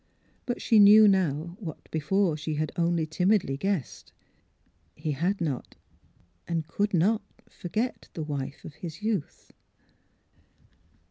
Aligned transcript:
But 0.47 0.63
she 0.63 0.79
knew 0.79 1.07
now 1.07 1.55
what 1.59 1.87
before 1.91 2.35
she 2.35 2.55
had 2.55 2.71
only 2.75 3.05
timidly 3.05 3.55
guessed: 3.55 4.13
he 4.95 5.11
had 5.11 5.39
not— 5.39 5.75
and 6.47 6.65
could 6.67 6.91
not 6.95 7.21
forget 7.47 8.09
the 8.15 8.23
wife 8.23 8.65
of 8.65 8.73
his 8.73 9.03
youth. 9.03 9.51